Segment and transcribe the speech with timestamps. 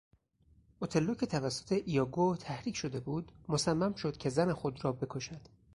[0.79, 5.41] اوتلو که توسط ایاگوتحریک شده بود مصمم شد که زن خود را بکشد.